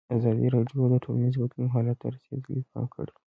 ازادي 0.17 0.47
راډیو 0.55 0.81
د 0.91 0.95
ټولنیز 1.03 1.33
بدلون 1.41 1.67
حالت 1.75 1.97
ته 2.01 2.07
رسېدلي 2.15 2.61
پام 2.71 2.85
کړی. 2.93 3.13